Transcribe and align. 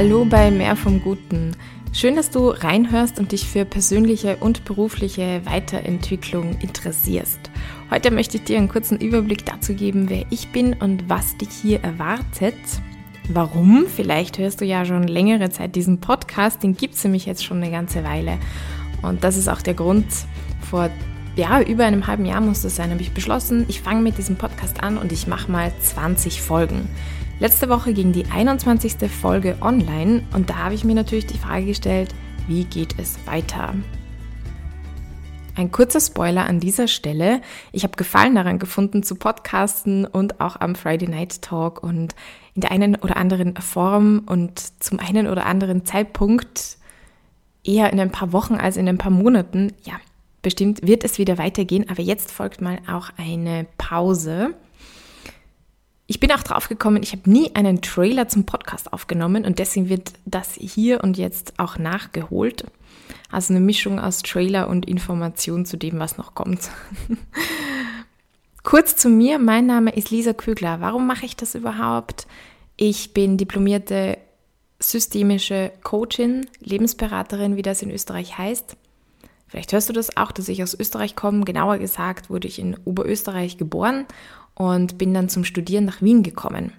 Hallo 0.00 0.24
bei 0.24 0.52
Mehr 0.52 0.76
vom 0.76 1.02
Guten. 1.02 1.56
Schön, 1.92 2.14
dass 2.14 2.30
du 2.30 2.50
reinhörst 2.50 3.18
und 3.18 3.32
dich 3.32 3.48
für 3.48 3.64
persönliche 3.64 4.36
und 4.36 4.64
berufliche 4.64 5.40
Weiterentwicklung 5.44 6.56
interessierst. 6.60 7.40
Heute 7.90 8.12
möchte 8.12 8.36
ich 8.36 8.44
dir 8.44 8.58
einen 8.58 8.68
kurzen 8.68 9.00
Überblick 9.00 9.44
dazu 9.44 9.74
geben, 9.74 10.08
wer 10.08 10.24
ich 10.30 10.52
bin 10.52 10.74
und 10.74 11.08
was 11.08 11.36
dich 11.38 11.48
hier 11.50 11.82
erwartet. 11.82 12.54
Warum? 13.28 13.86
Vielleicht 13.88 14.38
hörst 14.38 14.60
du 14.60 14.64
ja 14.64 14.84
schon 14.84 15.02
längere 15.02 15.50
Zeit 15.50 15.74
diesen 15.74 15.98
Podcast, 15.98 16.62
den 16.62 16.76
gibt 16.76 16.94
es 16.94 17.02
nämlich 17.02 17.26
jetzt 17.26 17.44
schon 17.44 17.56
eine 17.56 17.72
ganze 17.72 18.04
Weile. 18.04 18.38
Und 19.02 19.24
das 19.24 19.36
ist 19.36 19.48
auch 19.48 19.62
der 19.62 19.74
Grund, 19.74 20.06
vor 20.60 20.90
ja, 21.34 21.60
über 21.60 21.86
einem 21.86 22.06
halben 22.06 22.24
Jahr 22.24 22.40
muss 22.40 22.62
das 22.62 22.76
sein, 22.76 22.92
habe 22.92 23.02
ich 23.02 23.12
beschlossen, 23.12 23.64
ich 23.66 23.80
fange 23.80 24.02
mit 24.02 24.16
diesem 24.16 24.36
Podcast 24.36 24.80
an 24.80 24.96
und 24.96 25.10
ich 25.10 25.26
mache 25.26 25.50
mal 25.50 25.72
20 25.82 26.40
Folgen. 26.40 26.88
Letzte 27.40 27.68
Woche 27.68 27.92
ging 27.92 28.10
die 28.10 28.26
21. 28.26 29.08
Folge 29.08 29.58
online 29.60 30.24
und 30.34 30.50
da 30.50 30.56
habe 30.56 30.74
ich 30.74 30.82
mir 30.82 30.96
natürlich 30.96 31.26
die 31.26 31.38
Frage 31.38 31.66
gestellt, 31.66 32.12
wie 32.48 32.64
geht 32.64 32.98
es 32.98 33.16
weiter? 33.28 33.76
Ein 35.54 35.70
kurzer 35.70 36.00
Spoiler 36.00 36.46
an 36.46 36.58
dieser 36.58 36.88
Stelle. 36.88 37.40
Ich 37.70 37.84
habe 37.84 37.96
Gefallen 37.96 38.34
daran 38.34 38.58
gefunden 38.58 39.04
zu 39.04 39.14
podcasten 39.14 40.04
und 40.04 40.40
auch 40.40 40.58
am 40.58 40.74
Friday 40.74 41.08
Night 41.08 41.40
Talk 41.40 41.80
und 41.80 42.16
in 42.56 42.60
der 42.62 42.72
einen 42.72 42.96
oder 42.96 43.16
anderen 43.16 43.54
Form 43.56 44.22
und 44.26 44.60
zum 44.82 44.98
einen 44.98 45.28
oder 45.28 45.46
anderen 45.46 45.84
Zeitpunkt 45.84 46.76
eher 47.62 47.92
in 47.92 48.00
ein 48.00 48.10
paar 48.10 48.32
Wochen 48.32 48.54
als 48.54 48.76
in 48.76 48.88
ein 48.88 48.98
paar 48.98 49.12
Monaten. 49.12 49.74
Ja, 49.84 49.94
bestimmt 50.42 50.84
wird 50.84 51.04
es 51.04 51.18
wieder 51.18 51.38
weitergehen, 51.38 51.88
aber 51.88 52.02
jetzt 52.02 52.32
folgt 52.32 52.60
mal 52.60 52.78
auch 52.92 53.10
eine 53.16 53.66
Pause. 53.78 54.54
Ich 56.10 56.20
bin 56.20 56.32
auch 56.32 56.42
drauf 56.42 56.70
gekommen, 56.70 57.02
ich 57.02 57.12
habe 57.12 57.30
nie 57.30 57.54
einen 57.54 57.82
Trailer 57.82 58.28
zum 58.28 58.46
Podcast 58.46 58.94
aufgenommen 58.94 59.44
und 59.44 59.58
deswegen 59.58 59.90
wird 59.90 60.14
das 60.24 60.54
hier 60.54 61.04
und 61.04 61.18
jetzt 61.18 61.58
auch 61.58 61.76
nachgeholt. 61.76 62.64
Also 63.30 63.52
eine 63.52 63.60
Mischung 63.60 64.00
aus 64.00 64.22
Trailer 64.22 64.70
und 64.70 64.88
Information 64.88 65.66
zu 65.66 65.76
dem, 65.76 65.98
was 65.98 66.16
noch 66.16 66.34
kommt. 66.34 66.70
Kurz 68.62 68.96
zu 68.96 69.10
mir, 69.10 69.38
mein 69.38 69.66
Name 69.66 69.90
ist 69.90 70.10
Lisa 70.10 70.32
Kügler. 70.32 70.80
Warum 70.80 71.06
mache 71.06 71.26
ich 71.26 71.36
das 71.36 71.54
überhaupt? 71.54 72.26
Ich 72.78 73.12
bin 73.12 73.36
diplomierte 73.36 74.16
systemische 74.80 75.72
Coachin, 75.82 76.46
Lebensberaterin, 76.60 77.56
wie 77.56 77.62
das 77.62 77.82
in 77.82 77.90
Österreich 77.90 78.38
heißt. 78.38 78.78
Vielleicht 79.46 79.72
hörst 79.72 79.90
du 79.90 79.92
das 79.92 80.16
auch, 80.16 80.32
dass 80.32 80.48
ich 80.48 80.62
aus 80.62 80.72
Österreich 80.78 81.16
komme. 81.16 81.44
Genauer 81.44 81.76
gesagt 81.76 82.30
wurde 82.30 82.48
ich 82.48 82.58
in 82.58 82.78
Oberösterreich 82.86 83.58
geboren 83.58 84.06
und 84.58 84.98
bin 84.98 85.14
dann 85.14 85.28
zum 85.28 85.44
Studieren 85.44 85.84
nach 85.84 86.02
Wien 86.02 86.24
gekommen. 86.24 86.72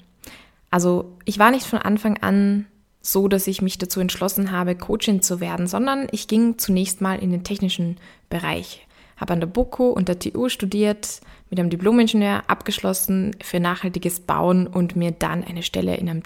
Also 0.70 1.16
ich 1.24 1.40
war 1.40 1.50
nicht 1.50 1.66
von 1.66 1.80
Anfang 1.80 2.18
an 2.18 2.66
so, 3.02 3.30
dass 3.30 3.48
ich 3.48 3.62
mich 3.62 3.78
dazu 3.78 4.02
entschlossen 4.02 4.52
habe, 4.52 4.76
Coachin 4.76 5.22
zu 5.22 5.40
werden, 5.40 5.66
sondern 5.66 6.08
ich 6.12 6.28
ging 6.28 6.58
zunächst 6.58 7.00
mal 7.00 7.18
in 7.20 7.32
den 7.32 7.46
technischen 7.46 7.96
Bereich. 8.30 8.86
Habe 9.16 9.32
an 9.32 9.40
der 9.40 9.48
BOKU 9.48 9.86
und 9.86 10.10
der 10.10 10.20
TU 10.20 10.50
studiert, 10.50 11.22
mit 11.50 11.58
einem 11.58 11.70
Diplomingenieur 11.70 12.44
abgeschlossen 12.48 13.36
für 13.42 13.62
nachhaltiges 13.62 14.20
Bauen 14.20 14.68
und 14.68 14.98
mir 14.98 15.12
dann 15.12 15.46
eine 15.46 15.64
Stelle 15.64 15.96
in 15.96 16.10
einem, 16.10 16.24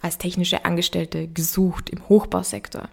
als 0.00 0.18
technische 0.18 0.64
Angestellte 0.64 1.26
gesucht 1.26 1.90
im 1.90 2.08
Hochbausektor. 2.08 2.88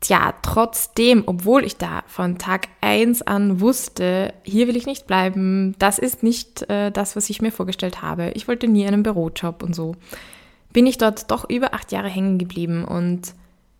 Tja, 0.00 0.34
trotzdem, 0.42 1.24
obwohl 1.26 1.64
ich 1.64 1.78
da 1.78 2.04
von 2.06 2.36
Tag 2.36 2.68
1 2.82 3.22
an 3.22 3.60
wusste, 3.60 4.34
hier 4.42 4.68
will 4.68 4.76
ich 4.76 4.86
nicht 4.86 5.06
bleiben, 5.06 5.74
das 5.78 5.98
ist 5.98 6.22
nicht 6.22 6.68
äh, 6.68 6.90
das, 6.90 7.16
was 7.16 7.30
ich 7.30 7.40
mir 7.40 7.50
vorgestellt 7.50 8.02
habe. 8.02 8.30
Ich 8.34 8.46
wollte 8.46 8.68
nie 8.68 8.86
einen 8.86 9.02
Bürojob 9.02 9.62
und 9.62 9.74
so. 9.74 9.96
Bin 10.72 10.86
ich 10.86 10.98
dort 10.98 11.30
doch 11.30 11.48
über 11.48 11.72
acht 11.72 11.92
Jahre 11.92 12.08
hängen 12.08 12.36
geblieben 12.36 12.84
und 12.84 13.32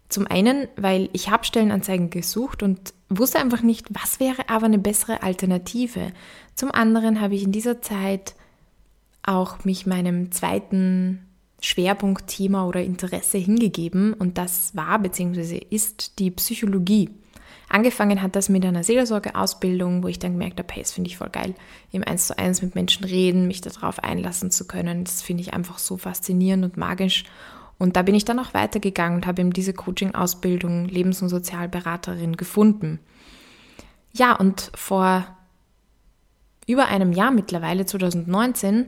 zum 0.08 0.26
einen, 0.26 0.68
weil 0.76 1.10
ich 1.12 1.30
habe 1.30 1.44
Stellenanzeigen 1.44 2.10
gesucht 2.10 2.62
und 2.62 2.94
wusste 3.08 3.38
einfach 3.38 3.62
nicht, 3.62 3.86
was 3.90 4.20
wäre 4.20 4.48
aber 4.48 4.66
eine 4.66 4.78
bessere 4.78 5.22
Alternative. 5.22 6.12
Zum 6.54 6.70
anderen 6.70 7.20
habe 7.20 7.34
ich 7.34 7.42
in 7.42 7.52
dieser 7.52 7.82
Zeit 7.82 8.34
auch 9.22 9.64
mich 9.64 9.86
meinem 9.86 10.30
zweiten 10.32 11.25
Schwerpunktthema 11.60 12.66
oder 12.66 12.82
Interesse 12.82 13.38
hingegeben 13.38 14.12
und 14.12 14.38
das 14.38 14.76
war 14.76 14.98
bzw. 14.98 15.58
ist 15.70 16.18
die 16.18 16.30
Psychologie. 16.30 17.10
Angefangen 17.68 18.22
hat 18.22 18.36
das 18.36 18.48
mit 18.48 18.64
einer 18.64 18.84
Seelsorgeausbildung, 18.84 20.02
wo 20.02 20.08
ich 20.08 20.20
dann 20.20 20.32
gemerkt 20.32 20.58
habe, 20.60 20.72
hey, 20.72 20.82
das 20.82 20.92
finde 20.92 21.10
ich 21.10 21.16
voll 21.16 21.30
geil, 21.30 21.54
im 21.90 22.04
Eins 22.04 22.28
zu 22.28 22.38
eins 22.38 22.62
mit 22.62 22.74
Menschen 22.74 23.04
reden, 23.04 23.48
mich 23.48 23.60
darauf 23.60 23.98
einlassen 24.04 24.50
zu 24.50 24.66
können. 24.66 25.04
Das 25.04 25.22
finde 25.22 25.42
ich 25.42 25.52
einfach 25.52 25.78
so 25.78 25.96
faszinierend 25.96 26.64
und 26.64 26.76
magisch. 26.76 27.24
Und 27.78 27.96
da 27.96 28.02
bin 28.02 28.14
ich 28.14 28.24
dann 28.24 28.38
auch 28.38 28.54
weitergegangen 28.54 29.16
und 29.16 29.26
habe 29.26 29.42
eben 29.42 29.52
diese 29.52 29.72
Coaching-Ausbildung 29.72 30.86
Lebens- 30.86 31.22
und 31.22 31.28
Sozialberaterin 31.28 32.36
gefunden. 32.36 33.00
Ja, 34.12 34.34
und 34.34 34.70
vor 34.74 35.26
über 36.66 36.86
einem 36.86 37.12
Jahr 37.12 37.32
mittlerweile, 37.32 37.84
2019, 37.84 38.86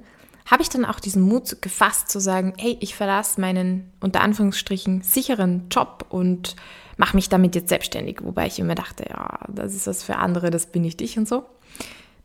habe 0.51 0.63
ich 0.63 0.71
dann 0.71 0.85
auch 0.85 0.99
diesen 0.99 1.23
Mut 1.23 1.61
gefasst 1.61 2.11
zu 2.11 2.21
sagen, 2.21 2.55
hey, 2.59 2.77
ich 2.81 2.95
verlasse 2.95 3.41
meinen 3.41 3.93
unter 4.01 4.23
Anführungsstrichen 4.23 5.03
sicheren 5.03 5.69
Job 5.71 6.07
und 6.09 6.57
mache 6.97 7.17
mich 7.17 7.29
damit 7.29 7.55
jetzt 7.55 7.69
selbstständig. 7.69 8.21
Wobei 8.23 8.47
ich 8.47 8.59
immer 8.59 8.75
dachte, 8.75 9.05
ja, 9.09 9.41
das 9.49 9.75
ist 9.75 9.87
was 9.87 10.03
für 10.03 10.17
andere, 10.17 10.51
das 10.51 10.67
bin 10.67 10.85
ich 10.85 10.97
dich 10.97 11.19
und 11.19 11.29
so. 11.29 11.45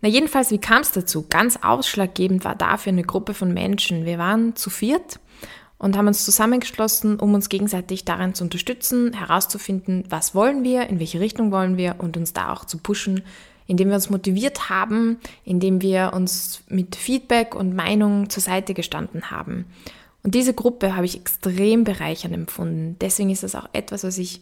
Na 0.01 0.09
jedenfalls, 0.09 0.51
wie 0.51 0.57
kam 0.57 0.81
es 0.81 0.91
dazu? 0.91 1.25
Ganz 1.29 1.59
ausschlaggebend 1.61 2.43
war 2.43 2.55
dafür 2.55 2.91
eine 2.91 3.03
Gruppe 3.03 3.33
von 3.33 3.53
Menschen. 3.53 4.05
Wir 4.05 4.17
waren 4.17 4.55
zu 4.55 4.69
viert 4.69 5.19
und 5.77 5.97
haben 5.97 6.07
uns 6.07 6.23
zusammengeschlossen, 6.25 7.19
um 7.19 7.33
uns 7.33 7.49
gegenseitig 7.49 8.05
darin 8.05 8.33
zu 8.33 8.45
unterstützen, 8.45 9.13
herauszufinden, 9.13 10.05
was 10.09 10.33
wollen 10.33 10.63
wir, 10.63 10.87
in 10.87 10.99
welche 10.99 11.19
Richtung 11.19 11.51
wollen 11.51 11.77
wir 11.77 11.95
und 11.99 12.15
uns 12.15 12.33
da 12.33 12.53
auch 12.53 12.65
zu 12.65 12.77
pushen, 12.77 13.23
indem 13.67 13.89
wir 13.89 13.95
uns 13.95 14.09
motiviert 14.09 14.69
haben, 14.69 15.17
indem 15.45 15.81
wir 15.81 16.11
uns 16.13 16.63
mit 16.69 16.95
Feedback 16.95 17.55
und 17.55 17.75
Meinung 17.75 18.29
zur 18.29 18.43
Seite 18.43 18.73
gestanden 18.73 19.31
haben. 19.31 19.65
Und 20.23 20.35
diese 20.35 20.53
Gruppe 20.53 20.95
habe 20.95 21.05
ich 21.05 21.17
extrem 21.17 21.83
bereichernd 21.83 22.33
empfunden. 22.33 22.95
Deswegen 23.01 23.29
ist 23.29 23.43
das 23.43 23.55
auch 23.55 23.67
etwas, 23.73 24.03
was 24.03 24.17
ich 24.17 24.41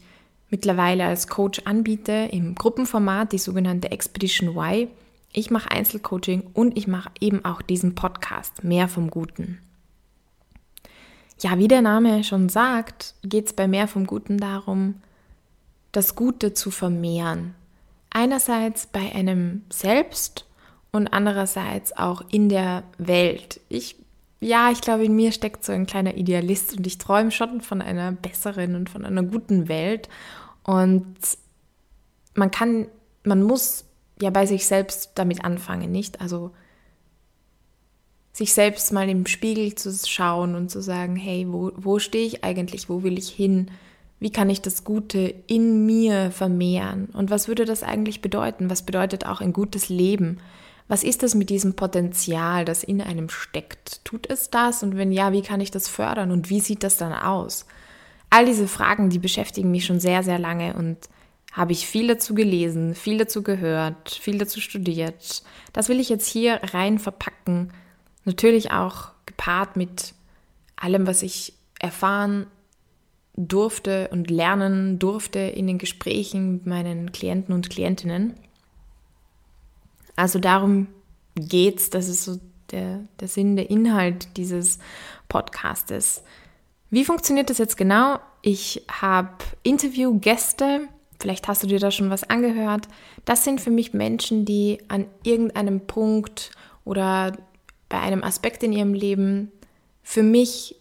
mittlerweile 0.50 1.06
als 1.06 1.28
Coach 1.28 1.62
anbiete 1.64 2.28
im 2.30 2.54
Gruppenformat, 2.54 3.32
die 3.32 3.38
sogenannte 3.38 3.90
Expedition 3.90 4.50
Y. 4.50 4.88
Ich 5.32 5.50
mache 5.50 5.70
Einzelcoaching 5.70 6.44
und 6.52 6.76
ich 6.76 6.86
mache 6.86 7.10
eben 7.20 7.44
auch 7.44 7.62
diesen 7.62 7.94
Podcast, 7.94 8.62
mehr 8.62 8.86
vom 8.86 9.10
Guten. 9.10 9.58
Ja, 11.40 11.58
wie 11.58 11.68
der 11.68 11.82
Name 11.82 12.22
schon 12.22 12.48
sagt, 12.48 13.14
geht 13.24 13.46
es 13.46 13.52
bei 13.52 13.66
mehr 13.66 13.88
vom 13.88 14.06
Guten 14.06 14.38
darum, 14.38 14.96
das 15.90 16.14
Gute 16.14 16.54
zu 16.54 16.70
vermehren, 16.70 17.54
Einerseits 18.14 18.86
bei 18.86 19.14
einem 19.14 19.62
selbst 19.70 20.46
und 20.92 21.08
andererseits 21.08 21.96
auch 21.96 22.22
in 22.30 22.50
der 22.50 22.84
Welt. 22.98 23.60
Ich, 23.70 23.96
ja, 24.40 24.70
ich 24.70 24.82
glaube, 24.82 25.04
in 25.06 25.16
mir 25.16 25.32
steckt 25.32 25.64
so 25.64 25.72
ein 25.72 25.86
kleiner 25.86 26.14
Idealist 26.16 26.76
und 26.76 26.86
ich 26.86 26.98
träume 26.98 27.30
schon 27.30 27.62
von 27.62 27.80
einer 27.80 28.12
besseren 28.12 28.74
und 28.74 28.90
von 28.90 29.06
einer 29.06 29.22
guten 29.22 29.68
Welt. 29.68 30.10
Und 30.62 31.16
man 32.34 32.50
kann, 32.50 32.86
man 33.24 33.42
muss 33.42 33.86
ja 34.20 34.30
bei 34.30 34.44
sich 34.44 34.66
selbst 34.66 35.12
damit 35.14 35.44
anfangen, 35.44 35.90
nicht? 35.90 36.20
Also 36.20 36.52
sich 38.32 38.52
selbst 38.52 38.92
mal 38.92 39.08
im 39.08 39.26
Spiegel 39.26 39.74
zu 39.74 39.92
schauen 39.92 40.54
und 40.54 40.70
zu 40.70 40.82
sagen, 40.82 41.16
hey, 41.16 41.46
wo, 41.48 41.72
wo 41.76 41.98
stehe 41.98 42.26
ich 42.26 42.44
eigentlich, 42.44 42.88
wo 42.88 43.02
will 43.02 43.18
ich 43.18 43.28
hin? 43.28 43.70
Wie 44.22 44.30
kann 44.30 44.48
ich 44.50 44.62
das 44.62 44.84
Gute 44.84 45.34
in 45.48 45.84
mir 45.84 46.30
vermehren? 46.30 47.06
Und 47.06 47.30
was 47.30 47.48
würde 47.48 47.64
das 47.64 47.82
eigentlich 47.82 48.22
bedeuten? 48.22 48.70
Was 48.70 48.82
bedeutet 48.82 49.26
auch 49.26 49.40
ein 49.40 49.52
gutes 49.52 49.88
Leben? 49.88 50.38
Was 50.86 51.02
ist 51.02 51.24
das 51.24 51.34
mit 51.34 51.50
diesem 51.50 51.74
Potenzial, 51.74 52.64
das 52.64 52.84
in 52.84 53.02
einem 53.02 53.28
steckt? 53.30 54.04
Tut 54.04 54.30
es 54.30 54.48
das? 54.48 54.84
Und 54.84 54.96
wenn 54.96 55.10
ja, 55.10 55.32
wie 55.32 55.42
kann 55.42 55.60
ich 55.60 55.72
das 55.72 55.88
fördern? 55.88 56.30
Und 56.30 56.50
wie 56.50 56.60
sieht 56.60 56.84
das 56.84 56.98
dann 56.98 57.12
aus? 57.12 57.66
All 58.30 58.46
diese 58.46 58.68
Fragen, 58.68 59.10
die 59.10 59.18
beschäftigen 59.18 59.72
mich 59.72 59.86
schon 59.86 59.98
sehr, 59.98 60.22
sehr 60.22 60.38
lange 60.38 60.74
und 60.74 60.98
habe 61.50 61.72
ich 61.72 61.88
viel 61.88 62.06
dazu 62.06 62.36
gelesen, 62.36 62.94
viel 62.94 63.18
dazu 63.18 63.42
gehört, 63.42 64.08
viel 64.08 64.38
dazu 64.38 64.60
studiert. 64.60 65.42
Das 65.72 65.88
will 65.88 65.98
ich 65.98 66.08
jetzt 66.08 66.28
hier 66.28 66.60
rein 66.72 67.00
verpacken. 67.00 67.72
Natürlich 68.24 68.70
auch 68.70 69.08
gepaart 69.26 69.76
mit 69.76 70.14
allem, 70.76 71.08
was 71.08 71.22
ich 71.22 71.54
erfahren 71.80 72.46
durfte 73.36 74.08
und 74.08 74.30
lernen 74.30 74.98
durfte 74.98 75.38
in 75.38 75.66
den 75.66 75.78
Gesprächen 75.78 76.52
mit 76.52 76.66
meinen 76.66 77.12
Klienten 77.12 77.54
und 77.54 77.70
Klientinnen. 77.70 78.34
Also 80.16 80.38
darum 80.38 80.88
geht's, 81.34 81.90
das 81.90 82.08
ist 82.08 82.24
so 82.24 82.38
der, 82.70 83.00
der 83.20 83.28
Sinn, 83.28 83.56
der 83.56 83.70
Inhalt 83.70 84.36
dieses 84.36 84.78
Podcastes. 85.28 86.22
Wie 86.90 87.04
funktioniert 87.04 87.48
das 87.48 87.58
jetzt 87.58 87.76
genau? 87.76 88.18
Ich 88.42 88.84
habe 88.90 89.30
Interviewgäste, 89.62 90.88
vielleicht 91.18 91.48
hast 91.48 91.62
du 91.62 91.66
dir 91.66 91.78
da 91.78 91.90
schon 91.90 92.10
was 92.10 92.28
angehört. 92.28 92.88
Das 93.24 93.44
sind 93.44 93.60
für 93.60 93.70
mich 93.70 93.94
Menschen, 93.94 94.44
die 94.44 94.78
an 94.88 95.06
irgendeinem 95.22 95.80
Punkt 95.86 96.50
oder 96.84 97.32
bei 97.88 98.00
einem 98.00 98.22
Aspekt 98.22 98.62
in 98.62 98.72
ihrem 98.72 98.94
Leben 98.94 99.52
für 100.02 100.22
mich 100.22 100.76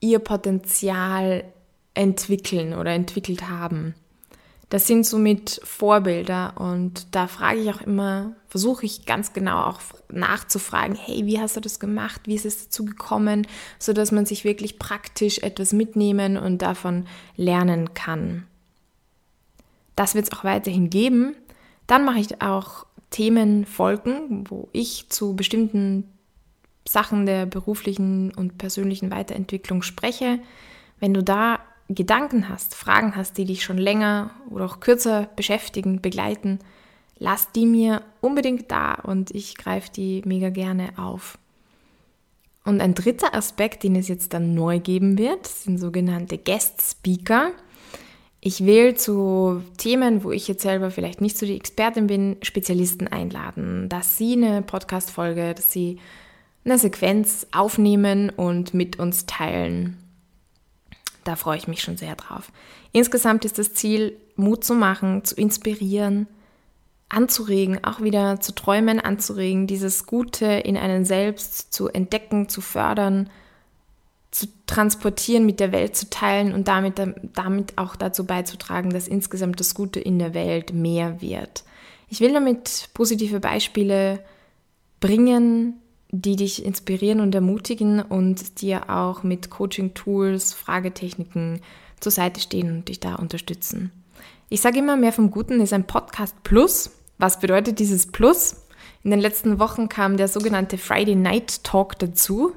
ihr 0.00 0.18
Potenzial 0.18 1.44
entwickeln 1.94 2.74
oder 2.74 2.92
entwickelt 2.92 3.48
haben. 3.48 3.94
Das 4.72 4.86
sind 4.86 5.04
somit 5.04 5.60
Vorbilder 5.64 6.54
und 6.58 7.14
da 7.14 7.26
frage 7.26 7.60
ich 7.60 7.68
auch 7.68 7.82
immer, 7.82 8.32
versuche 8.48 8.86
ich 8.86 9.04
ganz 9.04 9.34
genau 9.34 9.64
auch 9.64 9.80
nachzufragen, 10.08 10.96
hey, 10.96 11.26
wie 11.26 11.38
hast 11.38 11.56
du 11.56 11.60
das 11.60 11.78
gemacht? 11.78 12.22
Wie 12.24 12.34
ist 12.34 12.46
es 12.46 12.64
dazu 12.64 12.86
gekommen? 12.86 13.46
So 13.78 13.92
dass 13.92 14.12
man 14.12 14.24
sich 14.24 14.44
wirklich 14.44 14.78
praktisch 14.78 15.40
etwas 15.40 15.74
mitnehmen 15.74 16.38
und 16.38 16.62
davon 16.62 17.04
lernen 17.36 17.92
kann. 17.92 18.46
Das 19.94 20.14
wird 20.14 20.24
es 20.24 20.32
auch 20.32 20.44
weiterhin 20.44 20.88
geben. 20.88 21.36
Dann 21.86 22.06
mache 22.06 22.20
ich 22.20 22.40
auch 22.40 22.86
Themenfolgen, 23.10 24.48
wo 24.48 24.70
ich 24.72 25.10
zu 25.10 25.36
bestimmten 25.36 26.08
Sachen 26.88 27.26
der 27.26 27.44
beruflichen 27.44 28.32
und 28.32 28.56
persönlichen 28.56 29.10
Weiterentwicklung 29.10 29.82
spreche. 29.82 30.38
Wenn 30.98 31.12
du 31.12 31.22
da 31.22 31.58
Gedanken 31.94 32.48
hast, 32.48 32.74
Fragen 32.74 33.16
hast, 33.16 33.38
die 33.38 33.44
dich 33.44 33.64
schon 33.64 33.78
länger 33.78 34.30
oder 34.50 34.66
auch 34.66 34.80
kürzer 34.80 35.28
beschäftigen, 35.36 36.00
begleiten, 36.00 36.58
lass 37.18 37.52
die 37.52 37.66
mir 37.66 38.02
unbedingt 38.20 38.70
da 38.70 38.94
und 38.94 39.30
ich 39.30 39.56
greife 39.56 39.90
die 39.92 40.22
mega 40.24 40.50
gerne 40.50 40.90
auf. 40.96 41.38
Und 42.64 42.80
ein 42.80 42.94
dritter 42.94 43.34
Aspekt, 43.34 43.82
den 43.82 43.96
es 43.96 44.08
jetzt 44.08 44.32
dann 44.32 44.54
neu 44.54 44.78
geben 44.78 45.18
wird, 45.18 45.46
sind 45.46 45.78
sogenannte 45.78 46.38
Guest 46.38 46.80
Speaker. 46.80 47.50
Ich 48.40 48.64
will 48.64 48.94
zu 48.96 49.62
Themen, 49.78 50.24
wo 50.24 50.32
ich 50.32 50.48
jetzt 50.48 50.62
selber 50.62 50.90
vielleicht 50.90 51.20
nicht 51.20 51.38
so 51.38 51.46
die 51.46 51.56
Expertin 51.56 52.06
bin, 52.06 52.36
Spezialisten 52.42 53.08
einladen, 53.08 53.88
dass 53.88 54.16
sie 54.16 54.32
eine 54.32 54.62
Podcast-Folge, 54.62 55.54
dass 55.54 55.70
sie 55.72 55.98
eine 56.64 56.78
Sequenz 56.78 57.46
aufnehmen 57.52 58.30
und 58.30 58.74
mit 58.74 58.98
uns 58.98 59.26
teilen. 59.26 60.01
Da 61.24 61.36
freue 61.36 61.56
ich 61.56 61.68
mich 61.68 61.82
schon 61.82 61.96
sehr 61.96 62.16
drauf. 62.16 62.50
Insgesamt 62.92 63.44
ist 63.44 63.58
das 63.58 63.74
Ziel, 63.74 64.16
Mut 64.36 64.64
zu 64.64 64.74
machen, 64.74 65.24
zu 65.24 65.34
inspirieren, 65.34 66.26
anzuregen, 67.08 67.84
auch 67.84 68.00
wieder 68.00 68.40
zu 68.40 68.54
träumen, 68.54 68.98
anzuregen, 68.98 69.66
dieses 69.66 70.06
Gute 70.06 70.46
in 70.46 70.76
einen 70.76 71.04
selbst 71.04 71.72
zu 71.72 71.88
entdecken, 71.88 72.48
zu 72.48 72.60
fördern, 72.60 73.30
zu 74.30 74.46
transportieren, 74.66 75.44
mit 75.44 75.60
der 75.60 75.72
Welt 75.72 75.94
zu 75.94 76.08
teilen 76.08 76.54
und 76.54 76.66
damit, 76.66 76.94
damit 77.34 77.76
auch 77.76 77.96
dazu 77.96 78.24
beizutragen, 78.24 78.90
dass 78.90 79.06
insgesamt 79.06 79.60
das 79.60 79.74
Gute 79.74 80.00
in 80.00 80.18
der 80.18 80.32
Welt 80.32 80.72
mehr 80.72 81.20
wird. 81.20 81.64
Ich 82.08 82.20
will 82.20 82.32
damit 82.32 82.88
positive 82.94 83.40
Beispiele 83.40 84.24
bringen, 85.00 85.81
die 86.12 86.36
dich 86.36 86.64
inspirieren 86.64 87.20
und 87.20 87.34
ermutigen 87.34 88.00
und 88.00 88.60
dir 88.60 88.90
auch 88.90 89.22
mit 89.22 89.48
Coaching-Tools, 89.48 90.52
Fragetechniken 90.52 91.60
zur 92.00 92.12
Seite 92.12 92.40
stehen 92.40 92.70
und 92.70 92.88
dich 92.88 93.00
da 93.00 93.14
unterstützen. 93.14 93.90
Ich 94.50 94.60
sage 94.60 94.80
immer, 94.80 94.96
mehr 94.96 95.12
vom 95.12 95.30
Guten 95.30 95.60
ist 95.60 95.72
ein 95.72 95.86
Podcast 95.86 96.36
Plus. 96.44 96.90
Was 97.16 97.40
bedeutet 97.40 97.78
dieses 97.78 98.12
Plus? 98.12 98.66
In 99.02 99.10
den 99.10 99.20
letzten 99.20 99.58
Wochen 99.58 99.88
kam 99.88 100.18
der 100.18 100.28
sogenannte 100.28 100.76
Friday 100.76 101.16
Night 101.16 101.64
Talk 101.64 101.98
dazu. 101.98 102.52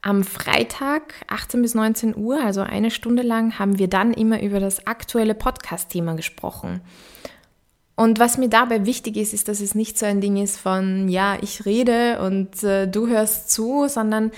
Am 0.00 0.24
Freitag 0.24 1.14
18 1.26 1.60
bis 1.60 1.74
19 1.74 2.16
Uhr, 2.16 2.42
also 2.42 2.62
eine 2.62 2.90
Stunde 2.90 3.22
lang, 3.22 3.58
haben 3.58 3.78
wir 3.78 3.88
dann 3.88 4.14
immer 4.14 4.40
über 4.40 4.60
das 4.60 4.86
aktuelle 4.86 5.34
Podcast-Thema 5.34 6.14
gesprochen. 6.14 6.80
Und 7.96 8.18
was 8.18 8.36
mir 8.36 8.50
dabei 8.50 8.84
wichtig 8.84 9.16
ist, 9.16 9.32
ist, 9.32 9.48
dass 9.48 9.60
es 9.60 9.74
nicht 9.74 9.98
so 9.98 10.04
ein 10.04 10.20
Ding 10.20 10.36
ist 10.36 10.58
von, 10.58 11.08
ja, 11.08 11.38
ich 11.40 11.64
rede 11.64 12.20
und 12.20 12.62
äh, 12.62 12.86
du 12.86 13.08
hörst 13.08 13.50
zu, 13.50 13.88
sondern 13.88 14.32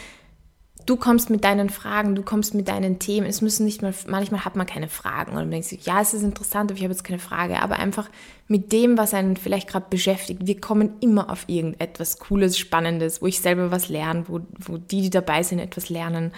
du 0.87 0.97
kommst 0.97 1.29
mit 1.29 1.43
deinen 1.43 1.69
Fragen, 1.69 2.15
du 2.15 2.23
kommst 2.23 2.55
mit 2.55 2.69
deinen 2.69 3.01
Themen. 3.01 3.27
Es 3.27 3.43
müssen 3.43 3.67
nicht 3.67 3.83
mal, 3.83 3.93
manchmal 4.07 4.45
hat 4.45 4.55
man 4.55 4.67
keine 4.67 4.89
Fragen 4.89 5.33
und 5.33 5.39
man 5.39 5.51
denkt 5.51 5.67
sich, 5.67 5.85
ja, 5.85 6.01
es 6.01 6.15
ist 6.15 6.23
interessant, 6.23 6.71
aber 6.71 6.79
ich 6.79 6.85
habe 6.85 6.93
jetzt 6.93 7.03
keine 7.03 7.19
Frage. 7.19 7.61
Aber 7.61 7.81
einfach 7.81 8.09
mit 8.47 8.71
dem, 8.71 8.97
was 8.97 9.13
einen 9.13 9.37
vielleicht 9.37 9.69
gerade 9.69 9.87
beschäftigt. 9.91 10.47
Wir 10.47 10.61
kommen 10.61 10.93
immer 11.01 11.29
auf 11.29 11.45
irgendetwas 11.49 12.19
Cooles, 12.21 12.57
Spannendes, 12.57 13.21
wo 13.21 13.27
ich 13.27 13.41
selber 13.41 13.73
was 13.73 13.89
lerne, 13.89 14.25
wo, 14.29 14.41
wo 14.61 14.79
die, 14.79 15.03
die 15.03 15.11
dabei 15.11 15.43
sind, 15.43 15.59
etwas 15.59 15.91
lernen. 15.91 16.33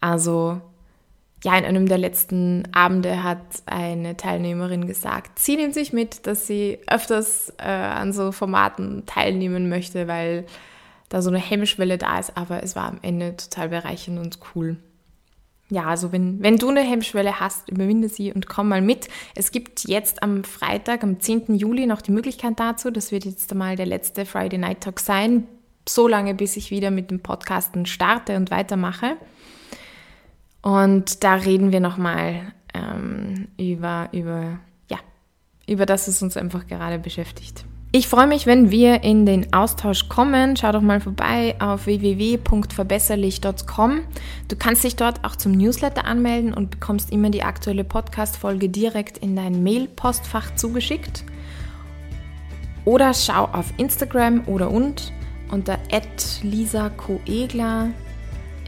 Also 0.00 0.60
ja, 1.42 1.56
in 1.56 1.64
einem 1.64 1.88
der 1.88 1.98
letzten 1.98 2.64
Abende 2.72 3.22
hat 3.22 3.40
eine 3.66 4.16
Teilnehmerin 4.16 4.86
gesagt, 4.86 5.38
sie 5.38 5.56
nimmt 5.56 5.74
sich 5.74 5.92
mit, 5.92 6.26
dass 6.26 6.46
sie 6.46 6.78
öfters 6.86 7.54
äh, 7.58 7.64
an 7.64 8.12
so 8.12 8.30
Formaten 8.30 9.04
teilnehmen 9.06 9.68
möchte, 9.68 10.06
weil 10.06 10.44
da 11.08 11.22
so 11.22 11.30
eine 11.30 11.38
Hemmschwelle 11.38 11.96
da 11.96 12.18
ist, 12.18 12.36
aber 12.36 12.62
es 12.62 12.76
war 12.76 12.84
am 12.84 12.98
Ende 13.02 13.36
total 13.36 13.70
bereichernd 13.70 14.18
und 14.18 14.38
cool. 14.54 14.76
Ja, 15.70 15.86
also 15.86 16.12
wenn, 16.12 16.42
wenn 16.42 16.56
du 16.56 16.68
eine 16.68 16.82
Hemmschwelle 16.82 17.38
hast, 17.40 17.70
überwinde 17.70 18.08
sie 18.08 18.32
und 18.32 18.48
komm 18.48 18.68
mal 18.68 18.82
mit. 18.82 19.08
Es 19.36 19.52
gibt 19.52 19.86
jetzt 19.88 20.22
am 20.22 20.42
Freitag, 20.42 21.04
am 21.04 21.20
10. 21.20 21.54
Juli 21.54 21.86
noch 21.86 22.02
die 22.02 22.10
Möglichkeit 22.10 22.58
dazu. 22.58 22.90
Das 22.90 23.12
wird 23.12 23.24
jetzt 23.24 23.52
einmal 23.52 23.76
der 23.76 23.86
letzte 23.86 24.26
Friday 24.26 24.58
Night 24.58 24.80
Talk 24.80 24.98
sein. 24.98 25.46
So 25.88 26.08
lange, 26.08 26.34
bis 26.34 26.56
ich 26.56 26.72
wieder 26.72 26.90
mit 26.90 27.12
dem 27.12 27.20
Podcasten 27.20 27.86
starte 27.86 28.36
und 28.36 28.50
weitermache. 28.50 29.16
Und 30.62 31.24
da 31.24 31.34
reden 31.34 31.72
wir 31.72 31.80
nochmal 31.80 32.52
ähm, 32.74 33.48
über, 33.58 34.08
über, 34.12 34.58
ja, 34.90 34.98
über 35.66 35.86
das, 35.86 36.08
was 36.08 36.22
uns 36.22 36.36
einfach 36.36 36.66
gerade 36.66 36.98
beschäftigt. 36.98 37.64
Ich 37.92 38.06
freue 38.06 38.28
mich, 38.28 38.46
wenn 38.46 38.70
wir 38.70 39.02
in 39.02 39.26
den 39.26 39.52
Austausch 39.52 40.08
kommen. 40.08 40.56
Schau 40.56 40.70
doch 40.70 40.80
mal 40.80 41.00
vorbei 41.00 41.56
auf 41.58 41.86
www.verbesserlich.com. 41.86 44.02
Du 44.46 44.56
kannst 44.56 44.84
dich 44.84 44.94
dort 44.94 45.24
auch 45.24 45.34
zum 45.34 45.50
Newsletter 45.50 46.04
anmelden 46.04 46.54
und 46.54 46.70
bekommst 46.70 47.10
immer 47.10 47.30
die 47.30 47.42
aktuelle 47.42 47.82
Podcast-Folge 47.82 48.68
direkt 48.68 49.18
in 49.18 49.34
dein 49.34 49.64
Mail-Postfach 49.64 50.54
zugeschickt. 50.54 51.24
Oder 52.84 53.12
schau 53.12 53.46
auf 53.46 53.74
Instagram 53.76 54.46
oder 54.46 54.70
und 54.70 55.12
unter 55.50 55.80
Lisa 56.42 56.90
Coegler 56.90 57.88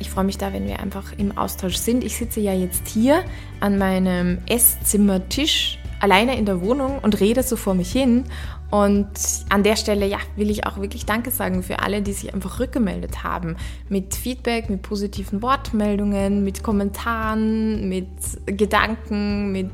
ich 0.03 0.11
freue 0.11 0.25
mich 0.25 0.37
da, 0.37 0.53
wenn 0.53 0.67
wir 0.67 0.81
einfach 0.81 1.13
im 1.17 1.39
Austausch 1.39 1.77
sind. 1.77 2.03
Ich 2.03 2.17
sitze 2.17 2.41
ja 2.41 2.53
jetzt 2.53 2.89
hier 2.89 3.25
an 3.61 3.79
meinem 3.79 4.39
Esszimmertisch 4.47 5.79
alleine 6.01 6.37
in 6.37 6.45
der 6.45 6.61
Wohnung 6.61 6.99
und 6.99 7.21
rede 7.21 7.45
so 7.45 7.55
vor 7.55 7.75
mich 7.75 7.93
hin. 7.93 8.25
Und 8.73 9.11
an 9.49 9.63
der 9.63 9.77
Stelle, 9.77 10.07
ja, 10.07 10.19
will 10.35 10.51
ich 10.51 10.67
auch 10.67 10.79
wirklich 10.79 11.07
Danke 11.07 11.31
sagen 11.31 11.63
für 11.63 11.79
alle, 11.79 12.03
die 12.03 12.13
sich 12.13 12.35
einfach 12.35 12.59
rückgemeldet 12.59 13.23
haben. 13.23 13.57
Mit 13.89 14.17
Feedback, 14.17 14.69
mit 14.71 14.83
positiven 14.83 15.41
Wortmeldungen, 15.41 16.43
mit 16.43 16.65
Kommentaren, 16.65 17.89
mit 17.89 18.09
Gedanken, 18.47 19.53
mit 19.53 19.71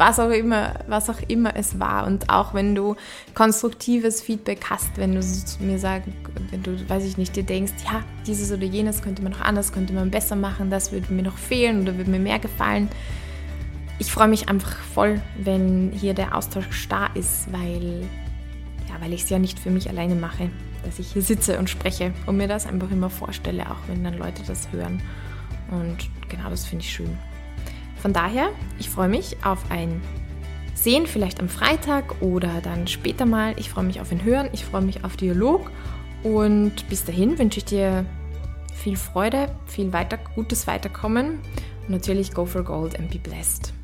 was 0.00 0.18
auch 0.18 0.30
immer, 0.30 0.76
was 0.88 1.10
auch 1.10 1.20
immer 1.28 1.54
es 1.54 1.78
war. 1.78 2.06
Und 2.06 2.30
auch 2.30 2.54
wenn 2.54 2.74
du 2.74 2.96
konstruktives 3.34 4.22
Feedback 4.22 4.64
hast, 4.70 4.96
wenn 4.96 5.14
du 5.14 5.20
mir 5.60 5.78
sagst, 5.78 6.08
wenn 6.50 6.62
du, 6.62 6.88
weiß 6.88 7.04
ich 7.04 7.18
nicht, 7.18 7.36
dir 7.36 7.42
denkst, 7.42 7.74
ja, 7.84 8.02
dieses 8.26 8.50
oder 8.50 8.64
jenes 8.64 9.02
könnte 9.02 9.22
man 9.22 9.32
noch 9.32 9.42
anders, 9.42 9.72
könnte 9.72 9.92
man 9.92 10.10
besser 10.10 10.36
machen, 10.36 10.70
das 10.70 10.90
würde 10.90 11.12
mir 11.12 11.22
noch 11.22 11.36
fehlen 11.36 11.82
oder 11.82 11.98
würde 11.98 12.10
mir 12.10 12.18
mehr 12.18 12.38
gefallen. 12.38 12.88
Ich 13.98 14.10
freue 14.10 14.28
mich 14.28 14.48
einfach 14.48 14.74
voll, 14.94 15.20
wenn 15.36 15.92
hier 15.92 16.14
der 16.14 16.34
Austausch 16.34 16.88
da 16.88 17.08
ist, 17.08 17.52
weil, 17.52 18.00
ja, 18.88 18.94
weil 19.00 19.12
ich 19.12 19.24
es 19.24 19.28
ja 19.28 19.38
nicht 19.38 19.58
für 19.58 19.70
mich 19.70 19.90
alleine 19.90 20.14
mache, 20.14 20.48
dass 20.82 20.98
ich 20.98 21.12
hier 21.12 21.20
sitze 21.20 21.58
und 21.58 21.68
spreche 21.68 22.14
und 22.24 22.38
mir 22.38 22.48
das 22.48 22.66
einfach 22.66 22.90
immer 22.90 23.10
vorstelle, 23.10 23.70
auch 23.70 23.86
wenn 23.86 24.02
dann 24.02 24.16
Leute 24.16 24.42
das 24.46 24.72
hören. 24.72 25.02
Und 25.70 26.08
genau 26.30 26.48
das 26.48 26.64
finde 26.64 26.86
ich 26.86 26.90
schön. 26.90 27.29
Von 28.00 28.12
daher, 28.12 28.50
ich 28.78 28.88
freue 28.88 29.08
mich 29.08 29.36
auf 29.44 29.70
ein 29.70 30.00
Sehen, 30.74 31.06
vielleicht 31.06 31.40
am 31.40 31.48
Freitag 31.50 32.22
oder 32.22 32.62
dann 32.62 32.86
später 32.86 33.26
mal. 33.26 33.54
Ich 33.58 33.68
freue 33.68 33.84
mich 33.84 34.00
auf 34.00 34.10
ein 34.10 34.24
Hören, 34.24 34.48
ich 34.52 34.64
freue 34.64 34.80
mich 34.80 35.04
auf 35.04 35.16
Dialog 35.16 35.70
und 36.22 36.88
bis 36.88 37.04
dahin 37.04 37.38
wünsche 37.38 37.58
ich 37.58 37.66
dir 37.66 38.06
viel 38.74 38.96
Freude, 38.96 39.54
viel 39.66 39.92
weiter, 39.92 40.18
gutes 40.34 40.66
Weiterkommen 40.66 41.40
und 41.82 41.90
natürlich 41.90 42.32
go 42.32 42.46
for 42.46 42.62
gold 42.62 42.98
and 42.98 43.10
be 43.10 43.18
blessed. 43.18 43.74